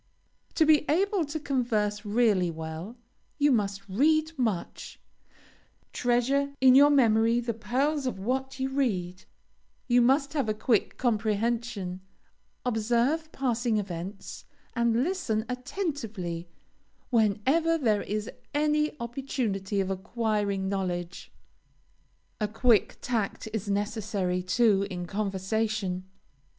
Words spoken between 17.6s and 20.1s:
there is any opportunity of